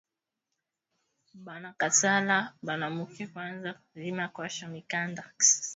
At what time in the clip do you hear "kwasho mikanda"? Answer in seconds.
4.33-5.23